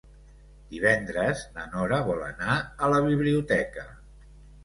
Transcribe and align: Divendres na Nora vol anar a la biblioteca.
Divendres 0.69 1.43
na 1.57 1.65
Nora 1.75 1.99
vol 2.09 2.23
anar 2.29 2.57
a 2.87 2.89
la 2.95 3.01
biblioteca. 3.09 3.85